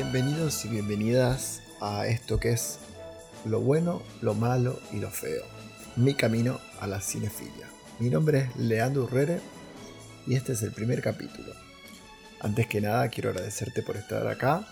[0.00, 2.78] Bienvenidos y bienvenidas a esto que es
[3.44, 5.42] lo bueno, lo malo y lo feo.
[5.96, 7.66] Mi camino a la cinefilia.
[7.98, 9.40] Mi nombre es Leandro Urrere
[10.24, 11.52] y este es el primer capítulo.
[12.38, 14.68] Antes que nada quiero agradecerte por estar acá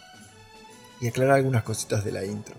[1.01, 2.55] y aclarar algunas cositas de la intro.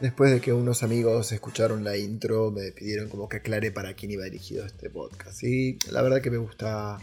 [0.00, 4.12] Después de que unos amigos escucharon la intro, me pidieron como que aclare para quién
[4.12, 5.42] iba dirigido este podcast.
[5.42, 6.96] Y la verdad que me gusta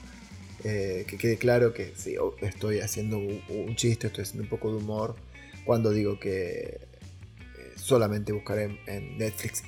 [0.68, 4.78] eh, que quede claro que sí, estoy haciendo un, chiste, estoy haciendo un poco de
[4.78, 5.16] humor
[5.64, 8.80] cuando digo que eh, solamente buscar en,
[9.16, 9.62] Netflix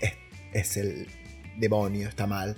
[0.53, 1.05] es, el
[1.59, 2.55] demonio, está mal.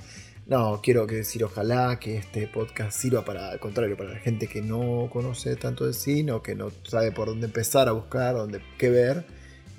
[0.47, 4.61] No, quiero decir, ojalá que este podcast sirva para, al contrario, para la gente que
[4.61, 8.61] no conoce tanto de cine o que no sabe por dónde empezar a buscar, dónde,
[8.77, 9.25] qué ver,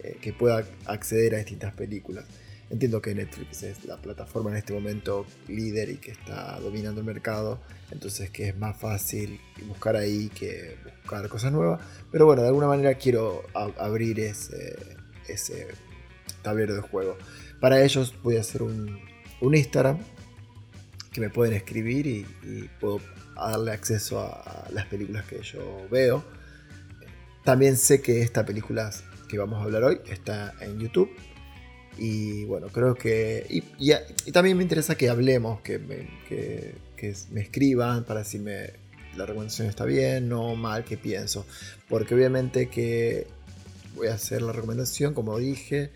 [0.02, 2.26] eh, que pueda acceder a distintas películas.
[2.70, 7.06] Entiendo que Netflix es la plataforma en este momento líder y que está dominando el
[7.06, 7.58] mercado,
[7.90, 11.82] entonces que es más fácil buscar ahí que buscar cosas nuevas.
[12.12, 14.76] Pero bueno, de alguna manera quiero abrir ese,
[15.26, 15.66] ese
[16.42, 17.18] tablero de juego.
[17.58, 19.00] Para ellos voy a hacer un,
[19.42, 19.98] Instagram
[21.12, 23.00] que me pueden escribir y, puedo
[23.34, 26.22] darle acceso a, las películas que yo veo.
[27.42, 28.92] También sé que esta película
[29.28, 31.10] que vamos a hablar hoy está en YouTube
[32.00, 33.46] y bueno, creo que...
[33.50, 36.74] Y, también me interesa que hablemos, que me, que,
[37.30, 38.72] me escriban para decirme
[39.16, 41.44] la recomendación está bien, no mal, qué pienso.
[41.90, 43.26] Porque obviamente que
[43.94, 45.90] voy a hacer la recomendación, como dije,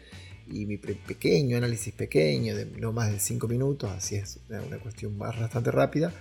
[0.46, 5.18] y mi pequeño análisis pequeño, de no más de 5 minutos, así es una cuestión
[5.18, 6.12] bastante rápida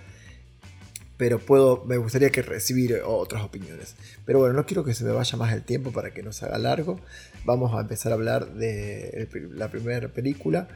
[1.16, 3.94] pero puedo, me gustaría que recibir otras opiniones.
[4.24, 6.46] Pero bueno, no quiero que se me vaya más el tiempo para que no se
[6.46, 7.00] haga largo.
[7.44, 10.68] Vamos a empezar a hablar de la primera película.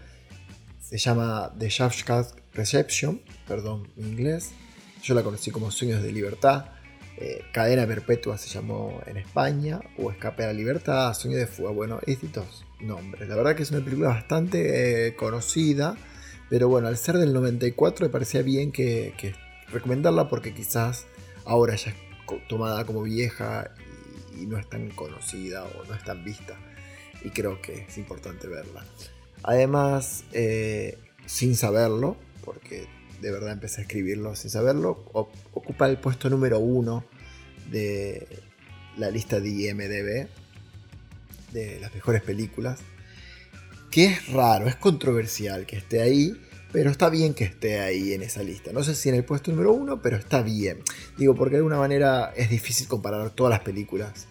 [0.81, 4.51] Se llama The Shawshank Reception, perdón, en inglés.
[5.03, 6.67] Yo la conocí como Sueños de Libertad.
[7.21, 11.71] Eh, Cadena Perpetua se llamó en España, o Escape a la Libertad, Sueño de Fuga,
[11.73, 13.29] bueno, distintos nombres.
[13.29, 15.97] La verdad que es una película bastante eh, conocida,
[16.49, 19.15] pero bueno, al ser del 94 me parecía bien que
[19.73, 21.07] recomendarla porque quizás
[21.45, 21.97] ahora ya es
[22.49, 23.71] tomada como vieja
[24.37, 26.57] y, no es tan conocida o no es tan vista.
[27.25, 28.85] Y creo que es importante verla.
[29.43, 32.87] Además, eh, sin saberlo, porque
[33.21, 37.05] de verdad empecé a escribirlo sin saberlo, ocupa el puesto número uno
[37.71, 38.27] de
[38.97, 40.29] la lista de IMDB
[41.53, 42.81] de las mejores películas.
[43.91, 46.39] Que es raro, es controversial que esté ahí,
[46.73, 48.73] pero está bien que esté ahí en esa lista.
[48.73, 50.81] No sé si en el puesto número uno, pero está bien.
[51.17, 54.27] Digo, porque de alguna manera es difícil comparar todas las películas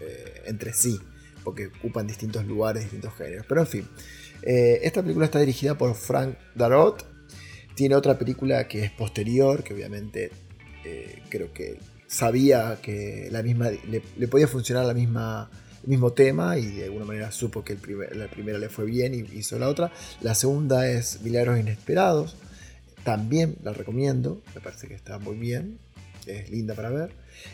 [0.00, 0.98] eh, entre sí,
[1.42, 3.44] porque ocupan distintos lugares, distintos géneros.
[3.46, 3.88] Pero en fin,
[4.42, 7.06] eh, esta película está dirigida por Frank Darot.
[7.74, 10.30] Tiene otra película que es posterior, que obviamente
[10.84, 15.50] eh, creo que sabía que la misma le, le podía funcionar la misma
[15.86, 17.76] mismo tema y de alguna manera supo que
[18.14, 19.92] la primera le fue bien y hizo la otra.
[20.20, 22.36] La segunda es Milagros Inesperados,
[23.04, 25.78] también la recomiendo, me parece que está muy bien,
[26.26, 27.10] es linda para ver.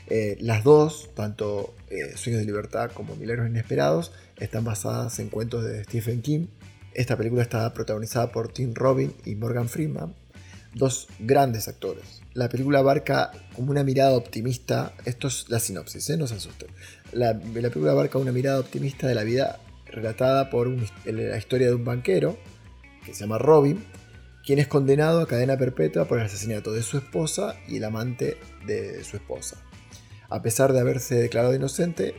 [0.06, 5.64] Eh, las dos, tanto eh, Sueños de Libertad como Milagros Inesperados, están basadas en cuentos
[5.64, 6.46] de Stephen King.
[6.94, 10.14] Esta película está protagonizada por Tim Robin y Morgan Freeman,
[10.74, 12.19] dos grandes actores.
[12.32, 16.16] La película abarca como una mirada optimista, esto es la sinopsis, ¿eh?
[16.16, 16.68] no se asusten.
[17.12, 20.68] La, película abarca una mirada optimista de la vida relatada por
[21.06, 22.38] la historia de un banquero
[23.04, 23.84] que se llama Robin,
[24.44, 28.36] quien es condenado a cadena perpetua por el asesinato de su esposa y el amante
[28.64, 29.56] de su esposa.
[30.28, 32.14] A pesar de haberse declarado inocente,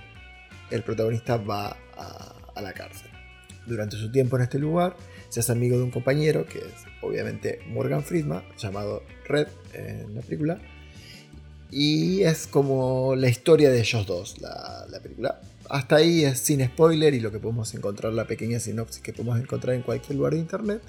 [0.72, 3.10] el protagonista va a, a la cárcel.
[3.66, 4.96] Durante su tiempo en este lugar,
[5.30, 10.22] se hace amigo de un compañero, que es obviamente Morgan Friedman, llamado Red en la
[10.22, 10.60] película.
[11.72, 15.40] Y es como la historia de ellos dos, la, película.
[15.70, 19.40] Hasta ahí es sin spoiler y lo que podemos encontrar, la pequeña sinopsis que podemos
[19.40, 20.82] encontrar en cualquier lugar de internet.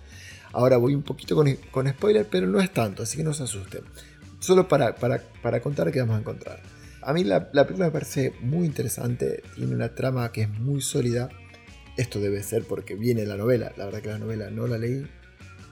[0.52, 3.44] Ahora voy un poquito con, con spoiler, pero no es tanto, así que no se
[3.44, 3.82] asusten.
[4.40, 6.60] Solo para, para, contar qué vamos a encontrar.
[7.00, 10.82] A mí la, la película me parece muy interesante, tiene una trama que es muy
[10.82, 11.28] sólida,
[11.96, 15.06] esto debe ser porque viene la novela, la verdad que la novela no la leí.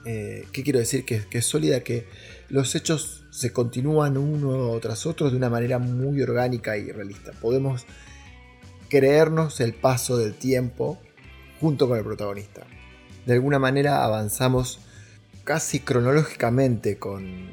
[0.04, 1.04] Eh, ¿Qué quiero decir?
[1.04, 2.06] Que, es sólida, que
[2.48, 7.32] los hechos se continúan uno tras otro de una manera muy orgánica y realista.
[7.32, 7.86] Podemos
[8.88, 10.98] creernos el paso del tiempo
[11.60, 12.66] junto con el protagonista.
[13.26, 14.80] De alguna manera avanzamos
[15.44, 17.50] casi cronológicamente con,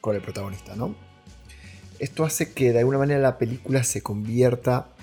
[0.00, 0.94] con el protagonista, ¿no?
[1.98, 4.95] Esto hace que de alguna manera la película se convierta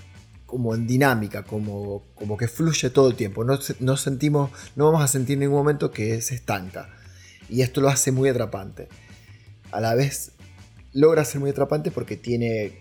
[0.54, 3.44] como en dinámica, como, como que fluye todo el tiempo.
[3.44, 6.90] No, no, sentimos, no vamos a sentir en ningún momento que se estanca.
[7.50, 8.88] Y esto lo hace muy atrapante.
[9.72, 10.34] A la vez
[10.92, 12.80] logra ser muy atrapante porque tiene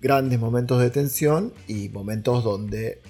[0.00, 3.00] grandes momentos de tensión y momentos donde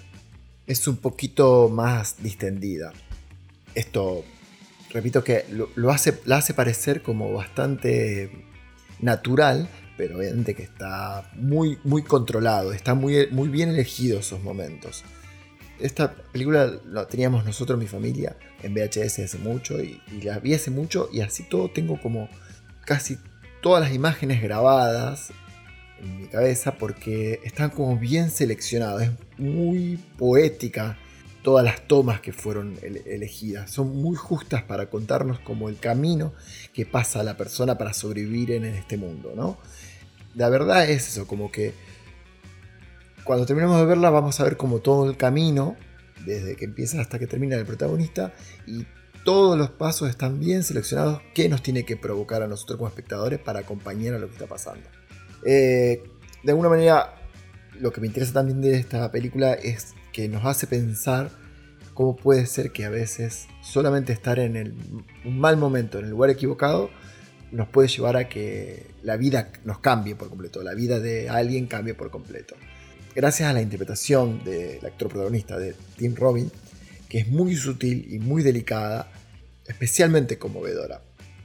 [0.66, 2.92] es un poquito más distendida.
[3.74, 4.26] Esto,
[4.90, 8.30] repito que lo, hace, la hace parecer como bastante
[9.00, 9.70] natural,
[10.02, 15.04] pero obviamente que está muy, muy controlado, está muy, muy bien elegido esos momentos.
[15.78, 20.54] Esta película la teníamos nosotros, mi familia, en VHS hace mucho y, y la vi
[20.54, 22.28] hace mucho y así todo tengo como
[22.84, 23.16] casi
[23.60, 25.30] todas las imágenes grabadas
[26.02, 30.98] en mi cabeza porque están como bien seleccionadas, es muy poética
[31.44, 36.32] todas las tomas que fueron elegidas, son muy justas para contarnos como el camino
[36.72, 39.58] que pasa la persona para sobrevivir en este mundo, ¿no?
[40.34, 41.74] La verdad es eso, como que
[43.24, 45.76] cuando terminamos de verla vamos a ver como todo el camino,
[46.24, 48.32] desde que empieza hasta que termina el protagonista,
[48.66, 48.86] y
[49.24, 53.38] todos los pasos están bien seleccionados que nos tiene que provocar a nosotros como espectadores
[53.38, 54.88] para acompañar a lo que está pasando.
[55.44, 56.02] Eh,
[56.42, 57.14] de alguna manera,
[57.78, 61.30] lo que me interesa también de esta película es que nos hace pensar
[61.94, 64.74] cómo puede ser que a veces solamente estar en el,
[65.24, 66.90] un mal momento, en el lugar equivocado,
[67.52, 71.66] nos puede llevar a que la vida nos cambie por completo, la vida de alguien
[71.66, 72.56] cambie por completo.
[73.14, 76.50] Gracias a la interpretación del actor protagonista de Tim Robin,
[77.10, 79.12] que es muy sutil y muy delicada,
[79.66, 81.02] especialmente conmovedora.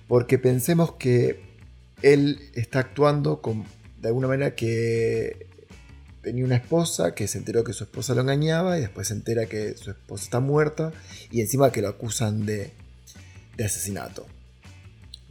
[0.08, 1.42] Porque pensemos que
[2.02, 3.42] él está actuando
[4.00, 5.48] de alguna manera que
[6.22, 9.46] tenía una esposa que se enteró que su esposa lo engañaba y después se entera
[9.46, 10.94] que su esposa está muerta
[11.32, 12.72] y encima que lo acusan de
[13.62, 14.26] asesinato.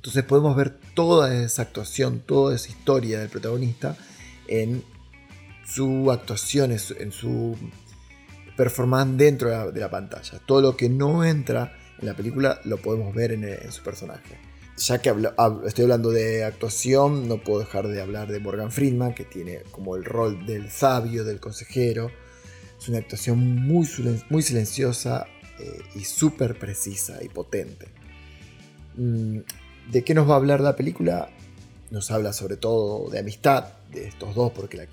[0.06, 3.96] Entonces podemos ver toda esa actuación, toda esa historia del protagonista
[4.46, 4.84] en
[5.64, 7.56] su actuación, en su
[8.56, 10.40] performance dentro de la, pantalla.
[10.46, 14.38] Todo lo que no entra en la película lo podemos ver en, su personaje.
[14.76, 15.12] Ya que
[15.66, 19.96] estoy hablando de actuación, no puedo dejar de hablar de Morgan Friedman, que tiene como
[19.96, 22.12] el rol del sabio, del consejero.
[22.80, 23.88] Es una actuación muy,
[24.30, 25.26] muy silenciosa
[25.58, 27.88] eh, y súper precisa y potente.
[28.96, 29.40] Mm,
[29.90, 31.28] ¿De qué nos va a hablar la película?
[31.92, 34.86] Nos habla sobre todo de amistad, de estos dos, porque la,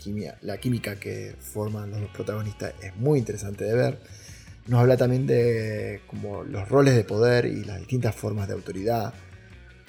[0.57, 3.99] química que forman los dos protagonistas es muy interesante de ver.
[4.67, 9.15] Nos habla también de como los roles de poder y las distintas formas de autoridad.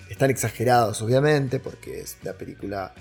[0.08, 2.94] Están exagerados, obviamente, porque es una película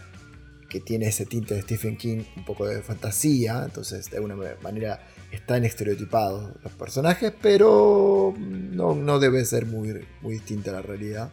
[0.69, 5.00] que tiene ese tinte de Stephen King, un poco de fantasía, entonces de alguna manera
[5.31, 11.31] están estereotipados los personajes, pero no, no debe ser muy, muy distinta a la realidad.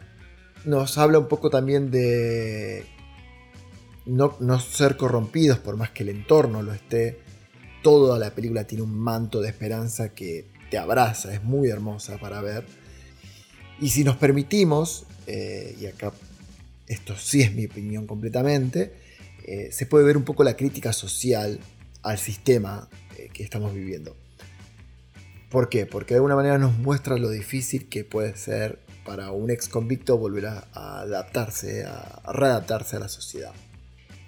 [0.65, 2.85] Nos habla un poco también de
[4.05, 7.19] no, ser corrompidos por más que el entorno lo esté.
[7.81, 12.41] Toda la película tiene un manto de esperanza que te abraza, es muy hermosa para
[12.41, 12.65] ver.
[13.79, 16.11] Y si nos permitimos, eh, y acá
[16.87, 18.93] esto sí es mi opinión completamente,
[19.45, 21.59] eh, se puede ver un poco la crítica social
[22.03, 24.15] al sistema eh, que estamos viviendo.
[25.49, 25.85] ¿Por qué?
[25.85, 30.17] Porque de alguna manera nos muestra lo difícil que puede ser para un ex convicto
[30.17, 33.53] volver a, adaptarse, a readaptarse a la sociedad.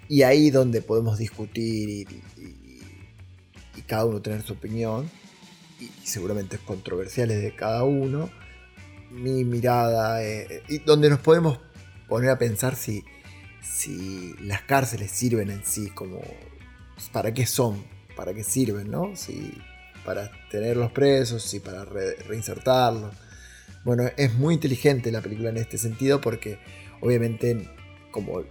[0.08, 2.06] Y ahí donde podemos discutir
[2.36, 2.52] y,
[3.86, 5.10] cada uno tener su opinión,
[5.78, 8.30] y, seguramente es controversiales de cada uno,
[9.10, 11.60] mi mirada, eh, y donde nos podemos
[12.08, 13.04] poner a pensar si,
[13.62, 16.22] si las cárceles sirven en sí como...
[17.12, 17.84] ¿Para qué son?
[18.16, 18.90] ¿Para qué sirven?
[18.90, 19.14] ¿no?
[19.16, 19.52] Si
[20.04, 23.14] para tenerlos presos, si para reinsertarlos.
[23.84, 26.58] Bueno, es muy inteligente la película en este sentido porque
[27.00, 27.68] obviamente
[28.10, 28.42] como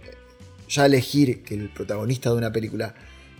[0.68, 2.94] ya elegir que el protagonista de una película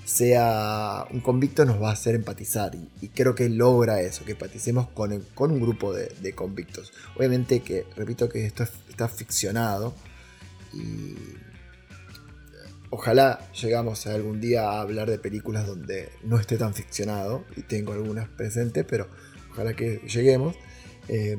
[0.04, 4.88] sea un convicto nos va a hacer empatizar y, creo que logra eso, que empaticemos
[4.90, 6.92] con, con un grupo de, convictos.
[7.16, 9.94] Obviamente que, repito que esto está ficcionado
[10.72, 11.14] y
[12.90, 17.92] ojalá llegamos algún día a hablar de películas donde no esté tan ficcionado y tengo
[17.92, 19.08] algunas presentes, pero
[19.52, 20.56] ojalá que lleguemos.
[21.08, 21.38] Eh,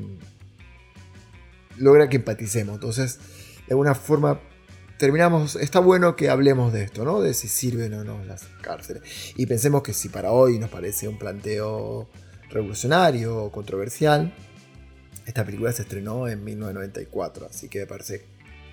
[1.78, 3.18] logra que empaticemos, entonces
[3.66, 4.40] de alguna forma
[4.98, 7.20] terminamos, está bueno que hablemos de esto, ¿no?
[7.20, 9.02] De si sirven o no las cárceles.
[9.36, 12.08] Y pensemos que si para hoy nos parece un planteo
[12.50, 14.32] revolucionario o controversial,
[15.26, 18.24] esta película se estrenó en 1994, así que me parece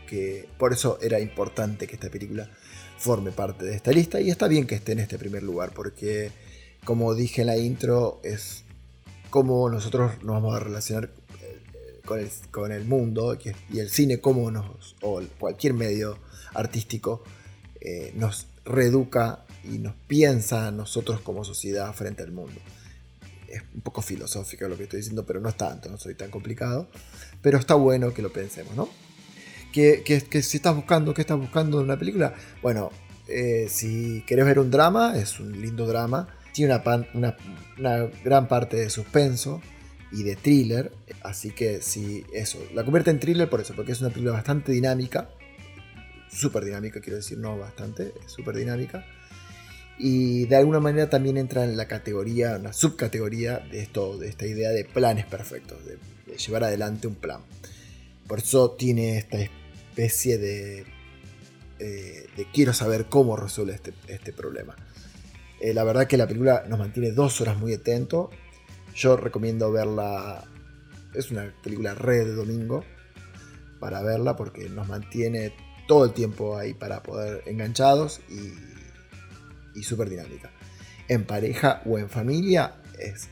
[0.07, 2.49] que por eso era importante que esta película
[2.97, 6.31] forme parte de esta lista y está bien que esté en este primer lugar, porque
[6.85, 8.63] como dije en la intro, es
[9.29, 11.09] como nosotros nos vamos a relacionar
[12.05, 13.37] con el, mundo
[13.71, 16.17] y el cine como nos, o cualquier medio
[16.53, 17.23] artístico,
[17.79, 22.59] eh, nos reeduca y nos piensa a nosotros como sociedad frente al mundo.
[23.47, 26.29] Es un poco filosófico lo que estoy diciendo, pero no es tanto, no soy tan
[26.29, 26.87] complicado.
[27.41, 28.89] Pero está bueno que lo pensemos, ¿no?
[29.71, 32.33] Que, que, si estás buscando, ¿qué estás buscando en una película?
[32.61, 32.91] Bueno,
[33.27, 36.27] Eh, si querés ver un drama, es un lindo drama.
[36.51, 36.73] Tiene
[37.13, 37.37] una,
[37.77, 39.61] una, gran parte de suspenso
[40.13, 40.91] y de thriller.
[41.21, 44.71] Así que si eso, la convierte en thriller por eso, porque es una película bastante
[44.71, 45.29] dinámica.
[46.31, 49.05] Súper dinámica, quiero decir, no bastante, súper dinámica.
[49.97, 54.45] Y de alguna manera también entra en la categoría, una subcategoría de esto, de esta
[54.45, 55.97] idea de planes perfectos, de
[56.37, 57.41] llevar adelante un plan.
[58.27, 60.85] Por eso tiene esta especie de,
[61.79, 64.75] eh, de quiero saber cómo resuelve este, este problema.
[65.59, 68.31] Eh, la verdad que la película nos mantiene dos horas muy atento.
[68.95, 70.43] Yo recomiendo verla.
[71.13, 72.83] Es una película red de domingo
[73.79, 75.53] para verla porque nos mantiene
[75.87, 78.53] todo el tiempo ahí para poder enganchados y,
[79.77, 80.51] y súper dinámica.
[81.07, 83.29] En pareja o en familia es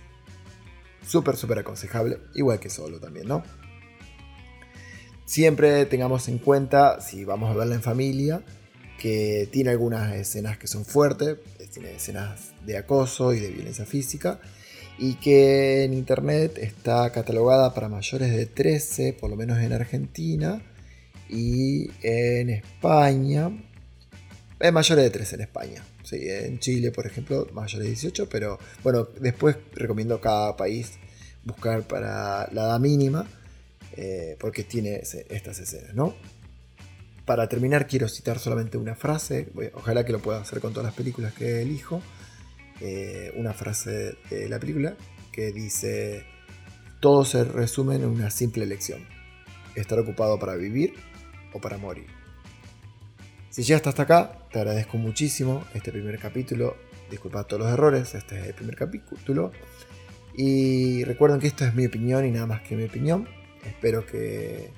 [1.08, 3.44] súper, súper aconsejable, igual que solo también, ¿no?
[5.26, 8.44] Siempre tengamos en cuenta, si vamos a verla en familia,
[9.00, 11.38] que tiene algunas escenas que son fuertes,
[11.74, 14.42] tiene escenas de acoso y de violencia física,
[14.98, 20.62] y que en internet está catalogada para mayores de 13, por lo menos en Argentina,
[21.30, 23.52] y en España,
[24.60, 25.84] es mayores de 13 en España.
[26.04, 31.00] Sí, en Chile, por ejemplo, mayores de 18, pero bueno, después recomiendo cada país
[31.44, 33.28] buscar para la edad mínima
[33.94, 36.16] eh, porque tiene estas escenas, ¿no?
[37.26, 40.96] Para terminar quiero citar solamente una frase, ojalá que lo pueda hacer con todas las
[40.96, 42.02] películas que elijo,
[42.82, 44.96] eh, una frase de la película
[45.32, 46.26] que dice,
[47.00, 49.06] todo se resume en una simple elección,
[49.76, 50.94] estar ocupado para vivir
[51.54, 52.08] o para morir.
[53.50, 56.78] Si llegaste hasta acá, te agradezco muchísimo este primer capítulo.
[57.10, 59.52] Disculpa todos los errores, este es el primer capítulo.
[60.34, 63.28] Y recuerden que esto es mi opinión y nada más que mi opinión.
[63.66, 64.72] Espero que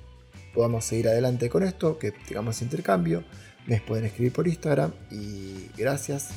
[0.54, 3.24] podamos seguir adelante con esto, que tengamos intercambio.
[3.68, 6.32] Me pueden escribir por Instagram y gracias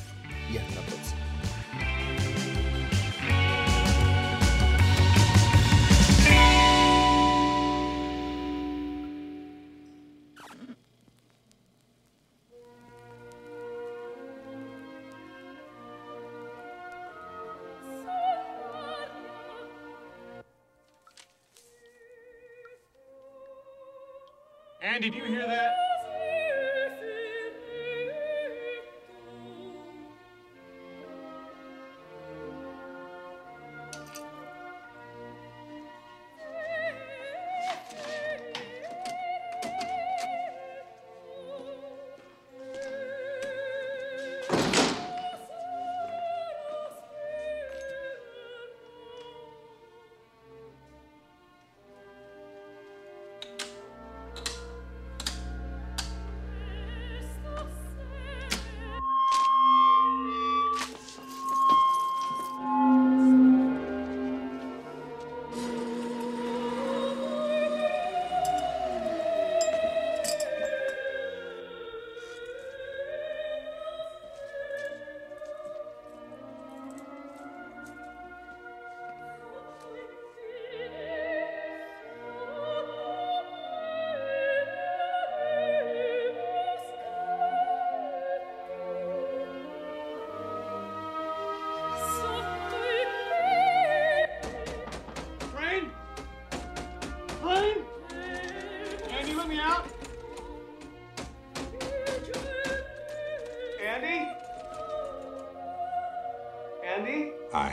[0.53, 1.16] y hasta la próxima.
[24.99, 25.86] Did you hear that?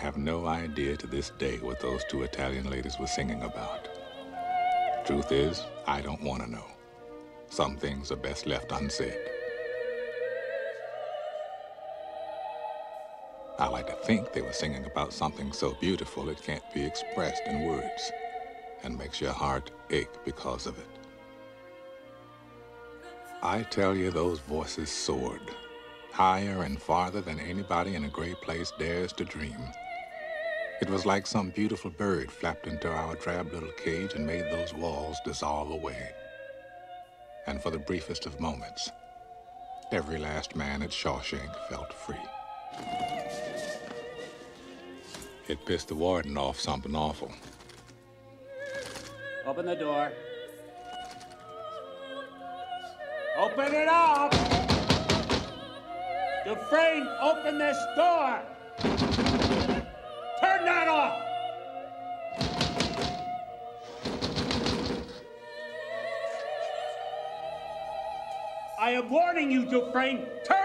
[0.05, 3.89] Have no idea to this day what those two Italian ladies were singing about.
[5.07, 6.67] Truth is, I don't want to know.
[7.49, 9.17] Some things are best left unsaid.
[13.59, 17.47] I like to think they were singing about something so beautiful it can't be expressed
[17.47, 18.13] in words
[18.83, 20.99] and makes your heart ache because of it.
[23.43, 25.51] I tell you, those voices soared
[26.13, 29.57] higher and farther than anybody in a great place dares to dream.
[30.81, 34.75] It was like some beautiful bird flapped into our drab little cage and made those
[34.75, 36.11] walls dissolve away.
[37.47, 38.91] And for the briefest of moments,
[39.93, 42.17] every last man at Shawshank felt free.
[45.47, 47.31] It pissed the warden off something awful.
[49.47, 50.11] Open the door.
[53.39, 54.33] Open it up!
[56.45, 58.54] Dufresne, open this door!
[68.85, 70.27] I am warning you, Dufresne.
[70.45, 70.64] Turn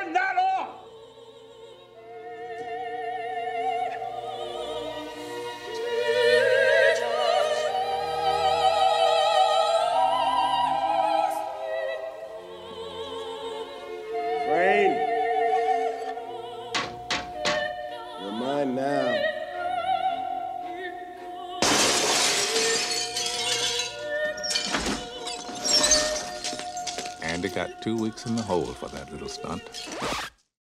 [28.09, 29.61] weeks in the hole for that little stunt.